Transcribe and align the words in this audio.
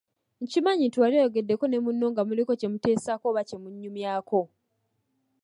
Nkimanyi 0.43 0.83
nti 0.85 0.97
wali 1.01 1.15
oyogeddeko 1.17 1.63
ne 1.67 1.77
munno 1.85 2.05
nga 2.11 2.21
muliko 2.27 2.51
kye 2.59 2.67
muteesaako 2.71 3.25
oba 3.27 3.47
kye 3.47 3.57
munyumyako. 3.63 4.39